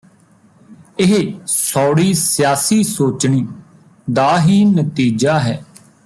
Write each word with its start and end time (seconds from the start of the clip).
ਇਹ 0.99 1.13
ਸੌੜੀ 1.47 2.13
ਸਿਆਸੀ 2.13 2.83
ਸੋਚਣੀ 2.83 3.47
ਦਾ 4.13 4.39
ਹੀ 4.41 4.63
ਨਤੀਜਾ 4.65 5.39
ਹੈ 5.39 5.63